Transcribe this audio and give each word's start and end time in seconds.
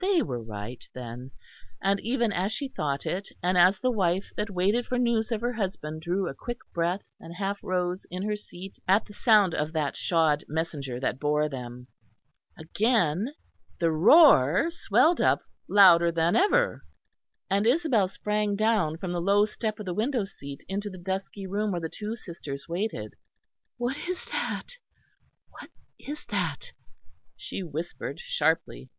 They 0.00 0.22
were 0.22 0.42
right, 0.42 0.84
then; 0.92 1.30
and 1.80 2.00
even 2.00 2.32
as 2.32 2.50
she 2.50 2.66
thought 2.66 3.06
it, 3.06 3.28
and 3.44 3.56
as 3.56 3.78
the 3.78 3.92
wife 3.92 4.32
that 4.36 4.50
waited 4.50 4.86
for 4.86 4.98
news 4.98 5.30
of 5.30 5.40
her 5.40 5.52
husband 5.52 6.02
drew 6.02 6.26
a 6.28 6.34
quick 6.34 6.58
breath 6.74 7.02
and 7.20 7.36
half 7.36 7.62
rose 7.62 8.04
in 8.10 8.24
her 8.24 8.34
seat 8.34 8.80
at 8.88 9.06
the 9.06 9.12
sound 9.14 9.54
of 9.54 9.72
that 9.74 9.94
shod 9.96 10.44
messenger 10.48 10.98
that 10.98 11.20
bore 11.20 11.48
them, 11.48 11.86
again 12.58 13.32
the 13.78 13.92
roar 13.92 14.68
swelled 14.72 15.20
up 15.20 15.42
louder 15.68 16.10
than 16.10 16.34
ever; 16.34 16.82
and 17.48 17.64
Isabel 17.64 18.08
sprang 18.08 18.56
down 18.56 18.96
from 18.96 19.12
the 19.12 19.20
low 19.22 19.44
step 19.44 19.78
of 19.78 19.86
the 19.86 19.94
window 19.94 20.24
seat 20.24 20.64
into 20.68 20.90
the 20.90 20.98
dusky 20.98 21.46
room 21.46 21.70
where 21.70 21.80
the 21.80 21.88
two 21.88 22.16
sisters 22.16 22.66
waited. 22.68 23.14
"What 23.76 23.96
is 24.08 24.24
that? 24.32 24.70
What 25.50 25.70
is 26.00 26.24
that?" 26.30 26.72
she 27.36 27.62
whispered 27.62 28.18
sharply. 28.18 28.90